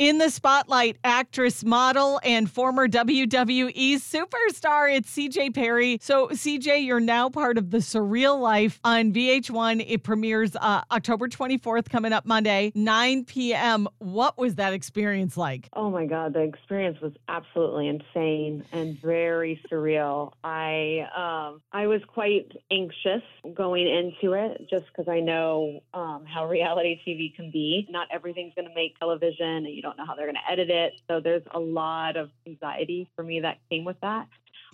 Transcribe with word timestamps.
In 0.00 0.18
the 0.18 0.28
spotlight, 0.28 0.96
actress, 1.04 1.62
model, 1.62 2.20
and 2.24 2.50
former 2.50 2.88
WWE 2.88 3.94
superstar, 3.94 4.92
it's 4.92 5.08
CJ 5.16 5.54
Perry. 5.54 6.00
So, 6.02 6.26
CJ, 6.30 6.84
you're 6.84 6.98
now 6.98 7.30
part 7.30 7.58
of 7.58 7.70
The 7.70 7.78
Surreal 7.78 8.40
Life 8.40 8.80
on 8.82 9.12
VH1. 9.12 9.84
It 9.86 10.02
premieres 10.02 10.56
uh, 10.56 10.82
October 10.90 11.28
24th, 11.28 11.88
coming 11.88 12.12
up 12.12 12.26
Monday, 12.26 12.72
9 12.74 13.24
p.m. 13.24 13.86
What 13.98 14.36
was 14.36 14.56
that 14.56 14.72
experience 14.72 15.36
like? 15.36 15.68
Oh 15.74 15.90
my 15.90 16.06
God, 16.06 16.32
the 16.32 16.40
experience 16.40 17.00
was 17.00 17.12
absolutely 17.28 17.86
insane 17.86 18.64
and 18.72 19.00
very 19.00 19.60
surreal. 19.70 20.32
I 20.42 21.06
um, 21.16 21.62
I 21.70 21.86
was 21.86 22.00
quite 22.08 22.50
anxious 22.68 23.22
going 23.54 23.86
into 23.86 24.34
it 24.34 24.66
just 24.68 24.86
because 24.88 25.08
I 25.08 25.20
know 25.20 25.84
um, 25.94 26.24
how 26.26 26.48
reality 26.48 27.00
TV 27.06 27.32
can 27.36 27.52
be. 27.52 27.86
Not 27.90 28.08
everything's 28.10 28.54
going 28.54 28.66
to 28.66 28.74
make 28.74 28.98
television, 28.98 29.66
you 29.66 29.83
don't 29.84 29.96
know 29.96 30.04
how 30.06 30.16
they're 30.16 30.26
going 30.26 30.34
to 30.34 30.52
edit 30.52 30.70
it. 30.70 30.94
So 31.08 31.20
there's 31.20 31.44
a 31.54 31.60
lot 31.60 32.16
of 32.16 32.30
anxiety 32.46 33.08
for 33.14 33.22
me 33.22 33.40
that 33.40 33.58
came 33.70 33.84
with 33.84 34.00
that. 34.00 34.26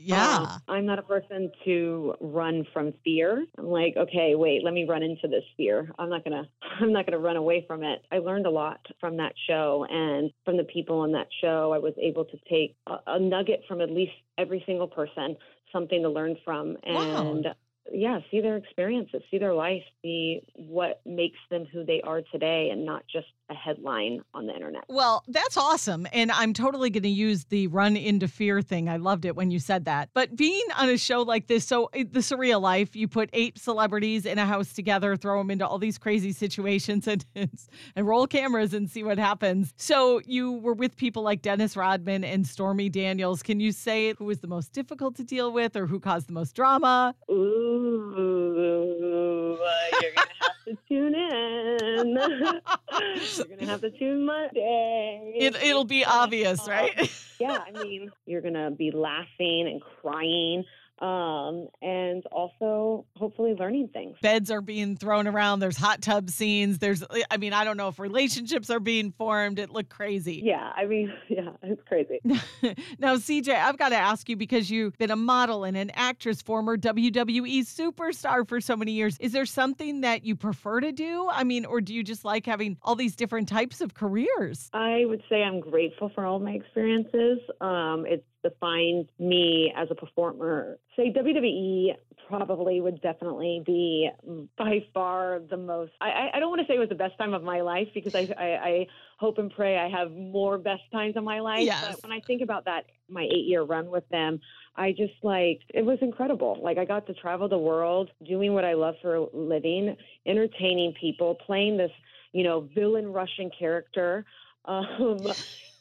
Yeah. 0.02 0.38
Um, 0.38 0.62
I'm 0.68 0.86
not 0.86 0.98
a 0.98 1.02
person 1.02 1.50
to 1.64 2.14
run 2.20 2.64
from 2.72 2.94
fear. 3.04 3.44
I'm 3.58 3.66
like, 3.66 3.96
okay, 3.96 4.34
wait, 4.34 4.64
let 4.64 4.72
me 4.72 4.86
run 4.88 5.02
into 5.02 5.28
this 5.28 5.44
fear. 5.56 5.90
I'm 5.98 6.08
not 6.08 6.24
gonna 6.24 6.48
I'm 6.80 6.92
not 6.92 7.06
gonna 7.06 7.18
run 7.18 7.36
away 7.36 7.64
from 7.66 7.82
it. 7.82 8.02
I 8.10 8.18
learned 8.18 8.46
a 8.46 8.50
lot 8.50 8.80
from 8.98 9.18
that 9.18 9.34
show 9.46 9.86
and 9.90 10.30
from 10.44 10.56
the 10.56 10.64
people 10.64 11.00
on 11.00 11.12
that 11.12 11.28
show. 11.42 11.72
I 11.74 11.78
was 11.78 11.92
able 12.00 12.24
to 12.24 12.38
take 12.48 12.76
a, 12.86 12.96
a 13.06 13.20
nugget 13.20 13.62
from 13.68 13.82
at 13.82 13.90
least 13.90 14.12
every 14.38 14.62
single 14.64 14.88
person, 14.88 15.36
something 15.70 16.02
to 16.02 16.08
learn 16.08 16.36
from 16.44 16.78
and 16.82 17.44
Wow. 17.44 17.54
Yeah, 17.92 18.20
see 18.30 18.40
their 18.40 18.56
experiences, 18.56 19.22
see 19.30 19.38
their 19.38 19.54
life, 19.54 19.82
see 20.02 20.42
what 20.54 21.00
makes 21.04 21.38
them 21.50 21.66
who 21.72 21.84
they 21.84 22.00
are 22.02 22.22
today 22.32 22.70
and 22.70 22.84
not 22.84 23.04
just 23.12 23.26
a 23.50 23.54
headline 23.54 24.20
on 24.32 24.46
the 24.46 24.54
internet. 24.54 24.84
Well, 24.88 25.24
that's 25.26 25.56
awesome. 25.56 26.06
And 26.12 26.30
I'm 26.30 26.52
totally 26.52 26.90
going 26.90 27.02
to 27.02 27.08
use 27.08 27.44
the 27.44 27.66
run 27.66 27.96
into 27.96 28.28
fear 28.28 28.62
thing. 28.62 28.88
I 28.88 28.96
loved 28.96 29.24
it 29.24 29.34
when 29.34 29.50
you 29.50 29.58
said 29.58 29.86
that. 29.86 30.10
But 30.14 30.36
being 30.36 30.64
on 30.78 30.88
a 30.88 30.96
show 30.96 31.22
like 31.22 31.48
this, 31.48 31.66
so 31.66 31.90
eh, 31.92 32.04
the 32.08 32.20
surreal 32.20 32.60
life, 32.60 32.94
you 32.94 33.08
put 33.08 33.28
eight 33.32 33.58
celebrities 33.58 34.24
in 34.24 34.38
a 34.38 34.46
house 34.46 34.72
together, 34.72 35.16
throw 35.16 35.38
them 35.38 35.50
into 35.50 35.66
all 35.66 35.78
these 35.78 35.98
crazy 35.98 36.32
situations 36.32 37.08
and, 37.08 37.24
and 37.34 38.06
roll 38.06 38.26
cameras 38.26 38.72
and 38.72 38.88
see 38.88 39.02
what 39.02 39.18
happens. 39.18 39.74
So 39.76 40.20
you 40.24 40.52
were 40.52 40.74
with 40.74 40.96
people 40.96 41.22
like 41.22 41.42
Dennis 41.42 41.76
Rodman 41.76 42.22
and 42.22 42.46
Stormy 42.46 42.88
Daniels. 42.88 43.42
Can 43.42 43.58
you 43.58 43.72
say 43.72 44.14
who 44.14 44.26
was 44.26 44.38
the 44.38 44.48
most 44.48 44.72
difficult 44.72 45.16
to 45.16 45.24
deal 45.24 45.52
with 45.52 45.74
or 45.76 45.86
who 45.86 45.98
caused 45.98 46.28
the 46.28 46.32
most 46.32 46.54
drama? 46.54 47.14
Ooh, 47.30 47.79
uh, 47.80 49.56
you're 50.00 50.12
gonna 50.14 50.34
have 50.40 50.64
to 50.66 50.76
tune 50.88 51.14
in. 51.14 52.16
you're 53.48 53.56
gonna 53.56 53.70
have 53.70 53.80
to 53.80 53.90
tune 53.90 54.26
Monday. 54.26 55.32
It, 55.36 55.56
it'll 55.62 55.84
be 55.84 56.04
obvious, 56.04 56.68
right? 56.68 57.10
yeah, 57.40 57.58
I 57.66 57.70
mean, 57.82 58.10
you're 58.26 58.42
gonna 58.42 58.70
be 58.70 58.90
laughing 58.90 59.68
and 59.68 59.80
crying, 60.00 60.64
um, 61.00 61.68
and 61.80 62.24
also 62.26 63.06
hopefully 63.16 63.54
learning 63.54 63.88
things. 63.92 64.16
beds 64.20 64.50
are 64.50 64.60
being 64.60 64.96
thrown 64.96 65.26
around. 65.26 65.60
There's 65.60 65.76
hot 65.76 66.02
tub 66.02 66.30
scenes. 66.30 66.78
There's, 66.78 67.02
I 67.30 67.36
mean, 67.38 67.52
I 67.52 67.64
don't 67.64 67.76
know 67.76 67.88
if 67.88 67.98
relationships 67.98 68.68
are 68.70 68.80
being 68.80 69.12
formed. 69.12 69.58
It 69.58 69.70
looked 69.70 69.90
crazy. 69.90 70.42
Yeah, 70.44 70.72
I 70.76 70.86
mean, 70.86 71.12
yeah, 71.28 71.50
it's 71.62 71.82
crazy. 71.86 72.20
now, 72.98 73.16
CJ, 73.16 73.54
I've 73.54 73.78
got 73.78 73.90
to 73.90 73.96
ask 73.96 74.28
you 74.28 74.36
because 74.36 74.70
you've 74.70 74.96
been 74.98 75.10
a 75.10 75.16
model 75.16 75.64
and 75.64 75.76
an 75.76 75.90
actress, 75.94 76.42
former 76.42 76.76
WWE 76.76 77.60
superstar 77.60 78.46
for 78.46 78.60
so 78.60 78.76
many 78.76 78.92
years. 78.92 79.16
Is 79.20 79.32
there 79.32 79.46
something 79.46 80.02
that 80.02 80.24
you 80.24 80.36
prefer 80.36 80.80
to 80.80 80.92
do? 80.92 81.28
I 81.30 81.44
mean, 81.44 81.64
or 81.64 81.80
do 81.80 81.94
you 81.94 82.02
just 82.02 82.24
like 82.24 82.44
having 82.44 82.76
all 82.82 82.94
these 82.94 83.16
different 83.16 83.48
types 83.48 83.80
of 83.80 83.94
careers? 83.94 84.68
I 84.74 85.04
would 85.06 85.22
say 85.28 85.42
I'm 85.42 85.60
grateful 85.60 86.10
for 86.14 86.26
all 86.26 86.38
my 86.38 86.52
experiences. 86.52 87.38
Um, 87.60 88.04
it's 88.06 88.24
defined 88.42 89.08
me 89.18 89.72
as 89.76 89.88
a 89.90 89.94
performer. 89.94 90.78
Say 90.96 91.12
WWE 91.12 91.94
probably 92.28 92.80
would 92.80 93.00
definitely 93.02 93.62
be 93.66 94.08
by 94.56 94.84
far 94.94 95.40
the 95.50 95.56
most. 95.56 95.92
I, 96.00 96.30
I- 96.34 96.40
don't 96.40 96.48
want 96.50 96.60
to 96.60 96.66
say 96.66 96.76
it 96.76 96.78
was 96.78 96.88
the 96.88 96.94
best 96.94 97.18
time 97.18 97.34
of 97.34 97.42
my 97.42 97.60
life 97.60 97.88
because 97.92 98.14
I, 98.14 98.28
I, 98.38 98.44
I 98.44 98.86
hope 99.18 99.38
and 99.38 99.50
pray 99.54 99.78
I 99.78 99.88
have 99.88 100.12
more 100.12 100.58
best 100.58 100.82
times 100.92 101.16
of 101.16 101.24
my 101.24 101.40
life. 101.40 101.64
Yes. 101.64 101.84
But 101.96 102.02
when 102.02 102.12
I 102.12 102.20
think 102.26 102.42
about 102.42 102.64
that, 102.66 102.84
my 103.08 103.22
eight 103.24 103.46
year 103.46 103.62
run 103.62 103.90
with 103.90 104.08
them, 104.08 104.40
I 104.76 104.92
just 104.92 105.12
like 105.22 105.60
it 105.74 105.84
was 105.84 105.98
incredible. 106.00 106.58
Like 106.62 106.78
I 106.78 106.84
got 106.84 107.06
to 107.08 107.14
travel 107.14 107.48
the 107.48 107.58
world, 107.58 108.10
doing 108.26 108.54
what 108.54 108.64
I 108.64 108.74
love 108.74 108.94
for 109.02 109.16
a 109.16 109.26
living, 109.36 109.96
entertaining 110.26 110.94
people, 111.00 111.34
playing 111.34 111.76
this, 111.76 111.90
you 112.32 112.44
know, 112.44 112.68
villain 112.74 113.12
Russian 113.12 113.50
character. 113.58 114.24
Um, 114.64 115.26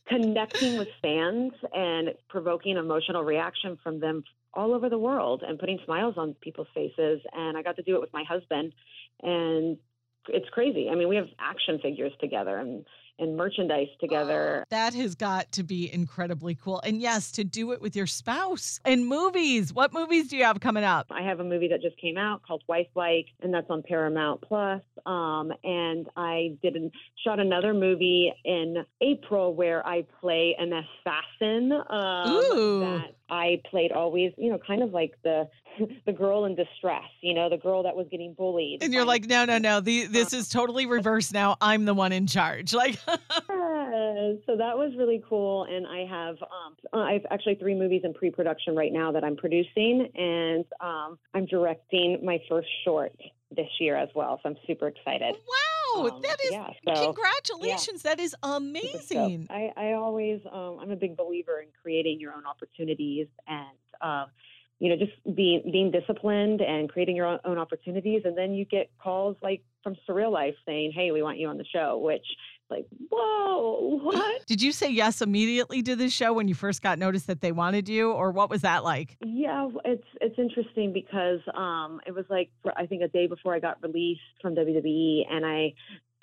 connecting 0.09 0.77
with 0.77 0.87
fans 1.01 1.53
and 1.73 2.09
provoking 2.29 2.77
emotional 2.77 3.23
reaction 3.23 3.77
from 3.83 3.99
them 3.99 4.23
all 4.53 4.73
over 4.73 4.89
the 4.89 4.97
world 4.97 5.43
and 5.47 5.59
putting 5.59 5.79
smiles 5.85 6.15
on 6.17 6.35
people's 6.41 6.67
faces. 6.73 7.21
And 7.33 7.57
I 7.57 7.61
got 7.61 7.75
to 7.75 7.83
do 7.83 7.95
it 7.95 8.01
with 8.01 8.11
my 8.13 8.23
husband, 8.27 8.73
and 9.21 9.77
it's 10.27 10.49
crazy. 10.49 10.89
I 10.91 10.95
mean, 10.95 11.07
we 11.07 11.15
have 11.15 11.27
action 11.39 11.79
figures 11.81 12.11
together 12.19 12.57
and 12.57 12.85
and 13.19 13.35
merchandise 13.35 13.88
together. 14.00 14.66
That 14.69 14.94
has 14.94 15.16
got 15.16 15.52
to 15.53 15.63
be 15.63 15.91
incredibly 15.91 16.56
cool. 16.56 16.80
And 16.85 17.02
yes, 17.02 17.31
to 17.34 17.44
do 17.44 17.72
it 17.72 17.81
with 17.81 17.96
your 17.96 18.07
spouse 18.07 18.80
and 18.85 19.07
movies. 19.07 19.74
What 19.74 19.94
movies 19.94 20.28
do 20.28 20.38
you 20.38 20.44
have 20.44 20.59
coming 20.59 20.84
up? 20.84 21.07
I 21.09 21.22
have 21.24 21.40
a 21.40 21.44
movie 21.44 21.68
that 21.69 21.81
just 21.81 21.97
came 21.97 22.18
out 22.18 22.44
called 22.44 22.63
Wifelike, 22.69 23.28
and 23.41 23.53
that's 23.53 23.69
on 23.69 23.84
Paramount 23.84 24.41
Plus. 24.41 24.81
Um, 25.06 25.52
and 25.63 26.07
I 26.16 26.57
did 26.62 26.75
an, 26.75 26.91
shot 27.24 27.40
another 27.40 27.74
movie 27.74 28.31
in 28.46 28.85
April 29.02 29.53
where 29.53 29.86
I 29.86 30.06
play 30.22 30.56
an 30.59 30.72
assassin. 30.72 31.72
Um, 31.90 32.31
Ooh. 32.31 32.80
That 32.81 33.16
I 33.29 33.62
played 33.69 33.91
always, 33.91 34.34
you 34.38 34.51
know, 34.51 34.59
kind 34.66 34.84
of 34.84 34.91
like 34.91 35.13
the 35.23 35.47
the 36.06 36.12
girl 36.12 36.45
in 36.45 36.56
distress, 36.56 37.03
you 37.22 37.34
know, 37.34 37.50
the 37.50 37.57
girl 37.57 37.84
that 37.84 37.95
was 37.95 38.07
getting 38.12 38.34
bullied. 38.34 38.84
And 38.84 38.94
you're 38.94 39.06
like, 39.06 39.25
no, 39.25 39.45
no, 39.45 39.57
no. 39.57 39.79
The, 39.79 40.07
this 40.07 40.34
is 40.34 40.50
totally 40.50 40.85
reversed 40.85 41.34
now. 41.34 41.57
I'm 41.62 41.85
the 41.85 41.94
one 41.94 42.12
in 42.12 42.28
charge. 42.28 42.73
Like, 42.79 42.97
so 44.45 44.56
that 44.56 44.78
was 44.78 44.94
really 44.97 45.22
cool, 45.28 45.66
and 45.66 45.85
I 45.85 46.06
have 46.06 46.38
um, 46.41 46.75
I 46.94 47.13
have 47.13 47.25
actually 47.29 47.56
three 47.56 47.75
movies 47.75 48.01
in 48.06 48.13
pre-production 48.13 48.75
right 48.75 48.94
now 48.94 49.12
that 49.12 49.23
I'm 49.23 49.35
producing, 49.35 50.07
and 50.16 50.66
um, 50.79 51.19
I'm 51.34 51.45
directing 51.45 52.23
my 52.23 52.39
first 52.47 52.69
short 52.85 53.13
this 53.56 53.68
year 53.79 53.97
as 53.97 54.09
well. 54.16 54.39
So 54.41 54.50
I'm 54.50 54.56
super 54.66 54.88
excited. 54.88 55.35
wow, 55.35 55.69
Um, 55.97 56.22
that 56.22 56.38
is 56.45 56.51
yeah, 56.51 56.69
so 56.94 57.13
congratulations. 57.13 58.03
That 58.03 58.19
is 58.19 58.35
amazing. 58.44 59.47
I, 59.50 59.72
I 59.75 59.94
always 59.94 60.41
um, 60.51 60.79
I'm 60.81 60.91
a 60.91 60.95
big 60.95 61.17
believer 61.17 61.59
in 61.59 61.67
creating 61.81 62.19
your 62.19 62.33
own 62.33 62.45
opportunities 62.45 63.27
and. 63.47 63.67
Um, 64.01 64.27
you 64.79 64.89
know, 64.89 64.95
just 64.95 65.11
being 65.35 65.61
being 65.72 65.91
disciplined 65.91 66.61
and 66.61 66.89
creating 66.89 67.16
your 67.16 67.25
own, 67.25 67.39
own 67.44 67.57
opportunities, 67.57 68.22
and 68.23 68.38
then 68.38 68.53
you 68.53 68.63
get 68.63 68.89
calls 68.97 69.35
like 69.41 69.61
from 69.83 69.95
Surreal 70.07 70.31
Life 70.31 70.55
saying, 70.66 70.94
"Hey, 70.95 71.11
we 71.11 71.22
want 71.22 71.38
you 71.38 71.50
on 71.50 71.57
the 71.57 71.66
show," 71.66 71.97
which, 71.97 72.25
like, 72.69 72.85
whoa, 73.11 74.00
what? 74.03 74.47
Did 74.47 74.61
you 74.61 74.71
say 74.71 74.89
yes 74.89 75.21
immediately 75.21 75.83
to 75.83 75.97
this 75.97 76.13
show 76.13 76.31
when 76.31 76.47
you 76.47 76.56
first 76.56 76.81
got 76.81 76.97
noticed 76.97 77.27
that 77.27 77.41
they 77.41 77.51
wanted 77.51 77.89
you, 77.89 78.11
or 78.11 78.31
what 78.31 78.50
was 78.50 78.61
that 78.61 78.85
like? 78.85 79.17
Yeah, 79.21 79.69
it's 79.83 80.07
it's 80.39 80.57
interesting 80.57 80.94
because 80.94 81.39
um, 81.53 82.00
it 82.05 82.11
was 82.11 82.25
like 82.29 82.50
for, 82.63 82.77
I 82.77 82.85
think 82.85 83.01
a 83.01 83.07
day 83.07 83.27
before 83.27 83.53
I 83.53 83.59
got 83.59 83.81
released 83.83 84.22
from 84.41 84.55
WWE, 84.55 85.22
and 85.29 85.45
I 85.45 85.73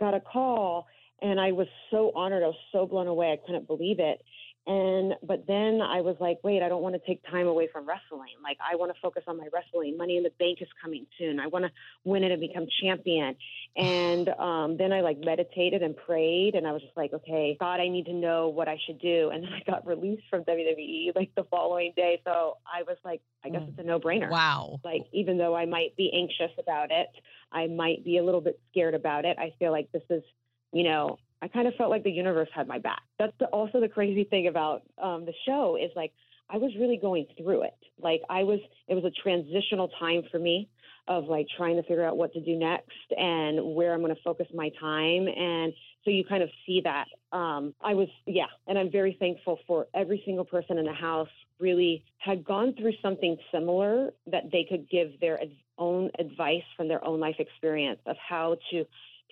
got 0.01 0.15
a 0.15 0.21
call, 0.21 0.87
and 1.23 1.41
I 1.41 1.53
was 1.53 1.67
so 1.91 2.13
honored. 2.15 2.43
I 2.43 2.47
was 2.47 2.57
so 2.73 2.87
blown 2.87 3.07
away. 3.07 3.33
I 3.33 3.47
couldn't 3.47 3.67
believe 3.67 3.99
it. 3.99 4.23
And 4.67 5.15
but 5.23 5.47
then 5.47 5.81
I 5.81 6.01
was 6.01 6.17
like, 6.19 6.41
wait, 6.43 6.61
I 6.61 6.69
don't 6.69 6.83
want 6.83 6.97
to 6.97 7.07
take 7.07 7.23
time 7.31 7.47
away 7.47 7.69
from 7.73 7.87
wrestling. 7.87 8.35
Like 8.43 8.59
I 8.61 8.75
want 8.75 8.93
to 8.93 9.01
focus 9.01 9.23
on 9.29 9.37
my 9.37 9.47
wrestling. 9.53 9.97
Money 9.97 10.17
in 10.17 10.25
the 10.25 10.33
Bank 10.41 10.59
is 10.61 10.69
coming 10.83 11.07
soon. 11.19 11.39
I 11.39 11.47
want 11.47 11.65
to 11.67 11.71
win 12.03 12.25
it 12.25 12.33
and 12.33 12.41
become 12.41 12.67
champion. 12.83 13.37
And 13.77 14.29
um, 14.31 14.77
then 14.77 14.93
I 14.93 15.03
like 15.03 15.19
meditated 15.21 15.83
and 15.83 15.97
prayed, 15.97 16.57
and 16.57 16.67
I 16.67 16.73
was 16.73 16.83
just 16.83 16.97
like, 16.97 17.13
okay, 17.13 17.57
God, 17.61 17.79
I 17.79 17.87
need 17.87 18.07
to 18.07 18.13
know 18.13 18.49
what 18.49 18.67
I 18.67 18.77
should 18.87 18.99
do. 18.99 19.31
And 19.33 19.45
then 19.45 19.53
I 19.53 19.63
got 19.71 19.87
released 19.87 20.25
from 20.29 20.43
WWE 20.43 21.15
like 21.15 21.31
the 21.37 21.45
following 21.45 21.93
day. 21.95 22.21
So 22.25 22.59
I 22.67 22.83
was 22.83 22.97
like, 23.05 23.21
I 23.45 23.51
guess 23.51 23.63
it's 23.69 23.79
a 23.79 23.85
no 23.85 24.01
brainer. 24.01 24.31
Wow. 24.31 24.81
Like 24.85 25.07
even 25.13 25.39
though 25.39 25.55
I 25.55 25.67
might 25.67 25.95
be 25.95 26.11
anxious 26.13 26.51
about 26.59 26.91
it, 26.91 27.09
I 27.53 27.69
might 27.69 28.05
be 28.05 28.19
a 28.19 28.25
little 28.25 28.41
bit 28.41 28.59
scared 28.71 28.95
about 28.95 29.25
it. 29.25 29.39
I 29.39 29.53
feel 29.61 29.71
like 29.71 29.93
this 29.93 30.03
is, 30.11 30.25
you 30.73 30.83
know, 30.83 31.19
I 31.43 31.49
kind 31.49 31.69
of 31.69 31.75
felt 31.75 31.91
like 31.91 32.03
the 32.03 32.11
universe 32.11 32.49
had 32.55 32.67
my 32.67 32.79
back. 32.79 33.03
That's 33.19 33.33
the, 33.39 33.47
also 33.47 33.81
the 33.81 33.89
crazy 33.89 34.25
thing 34.25 34.47
about 34.49 34.83
um, 35.03 35.27
the 35.27 35.35
show 35.47 35.77
is 35.77 35.91
like 35.95 36.13
I 36.49 36.59
was 36.59 36.73
really 36.79 36.97
going 36.97 37.27
through 37.37 37.63
it. 37.63 37.77
Like 38.01 38.23
I 38.31 38.45
was, 38.45 38.61
it 38.89 38.95
was 38.95 39.05
a 39.05 39.11
transitional 39.11 39.89
time 39.99 40.23
for 40.31 40.39
me 40.39 40.69
of 41.09 41.25
like 41.25 41.47
trying 41.57 41.77
to 41.77 41.83
figure 41.83 42.05
out 42.05 42.17
what 42.17 42.33
to 42.33 42.41
do 42.41 42.57
next 42.57 42.91
and 43.17 43.75
where 43.75 43.93
I'm 43.93 44.01
going 44.01 44.15
to 44.15 44.21
focus 44.23 44.47
my 44.55 44.71
time. 44.81 45.29
And 45.29 45.73
so 46.05 46.11
you 46.11 46.25
kind 46.25 46.43
of 46.43 46.51
see 46.65 46.83
that. 46.85 47.07
Um, 47.37 47.75
I 47.81 47.95
was, 47.95 48.09
yeah, 48.27 48.47
and 48.67 48.79
I'm 48.79 48.91
very 48.91 49.17
thankful 49.19 49.59
for 49.67 49.87
every 49.95 50.23
single 50.25 50.45
person 50.45 50.79
in 50.79 50.85
the 50.85 50.93
house 50.93 51.29
really 51.59 52.05
had 52.19 52.45
gone 52.45 52.75
through 52.75 52.93
something 53.03 53.37
similar 53.53 54.11
that 54.27 54.51
they 54.51 54.67
could 54.69 54.89
give 54.89 55.19
their 55.21 55.41
ad- 55.41 55.53
own 55.79 56.11
advice 56.19 56.63
from 56.77 56.89
their 56.89 57.05
own 57.05 57.21
life 57.21 57.37
experience 57.39 58.01
of 58.07 58.17
how 58.17 58.57
to 58.71 58.85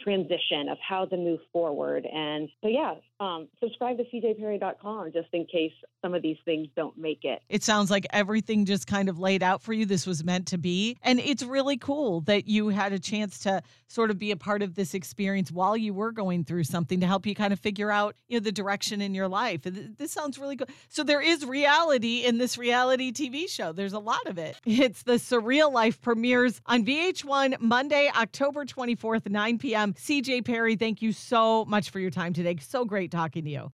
transition 0.02 0.69
of 0.69 0.79
how 0.87 1.05
to 1.06 1.17
move 1.17 1.41
forward. 1.52 2.06
And 2.12 2.49
so, 2.62 2.69
yeah, 2.69 2.94
um, 3.20 3.49
subscribe 3.61 3.96
to 3.99 4.05
cjperry.com 4.05 5.12
just 5.12 5.29
in 5.32 5.46
case 5.46 5.73
some 6.02 6.14
of 6.14 6.23
these 6.23 6.37
things 6.44 6.69
don't 6.76 6.96
make 6.99 7.25
it. 7.25 7.41
It 7.49 7.62
sounds 7.62 7.91
like 7.91 8.06
everything 8.11 8.64
just 8.64 8.87
kind 8.87 9.08
of 9.08 9.19
laid 9.19 9.43
out 9.43 9.62
for 9.62 9.73
you. 9.73 9.87
This 9.87 10.06
was 10.06 10.25
meant 10.25 10.46
to 10.49 10.58
be. 10.58 10.96
And 11.02 11.20
it's 11.20 11.43
really 11.43 11.76
cool 11.76 12.20
that 12.23 12.46
you 12.46 12.69
had 12.69 12.93
a 12.93 12.99
chance 12.99 13.38
to 13.41 13.62
sort 13.87 14.11
of 14.11 14.19
be 14.19 14.31
a 14.31 14.37
part 14.37 14.62
of 14.62 14.75
this 14.75 14.94
experience 14.94 15.50
while 15.50 15.76
you 15.76 15.94
were 15.94 16.12
going 16.12 16.44
through 16.44 16.64
something 16.64 17.00
to 17.00 17.06
help 17.06 17.26
you 17.26 17.35
kind 17.35 17.52
of 17.52 17.61
figure 17.61 17.91
out, 17.91 18.17
you 18.29 18.38
know, 18.38 18.44
the 18.44 18.52
direction 18.52 19.00
in 19.00 19.14
your 19.14 19.29
life. 19.29 19.62
This 19.64 20.12
sounds 20.12 20.38
really 20.38 20.56
good. 20.56 20.70
So 20.88 21.05
there 21.05 21.20
is 21.20 21.46
reality 21.46 22.25
in 22.25 22.38
this 22.38 22.58
reality 22.58 23.12
TV 23.12 23.49
show. 23.49 23.73
There's 23.73 23.93
a 23.93 23.99
lot 23.99 24.26
of 24.26 24.38
it. 24.38 24.56
It's 24.85 25.05
the 25.05 25.14
Surreal 25.14 25.73
Life 25.73 26.02
premieres 26.02 26.61
on 26.67 26.85
VH1 26.85 27.58
Monday, 27.61 28.11
October 28.14 28.67
24th, 28.67 29.31
9 29.31 29.58
p.m. 29.58 29.83
CJ 29.92 30.44
Perry, 30.44 30.76
thank 30.76 31.02
you 31.02 31.12
so 31.12 31.64
much 31.66 31.90
for 31.90 31.98
your 31.98 32.10
time 32.10 32.32
today. 32.32 32.56
So 32.60 32.84
great 32.84 33.10
talking 33.10 33.44
to 33.44 33.50
you. 33.50 33.70